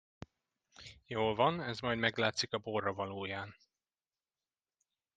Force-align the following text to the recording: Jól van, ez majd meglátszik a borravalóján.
Jól 1.05 1.35
van, 1.35 1.61
ez 1.61 1.79
majd 1.79 1.97
meglátszik 1.97 2.53
a 2.53 2.57
borravalóján. 2.57 3.55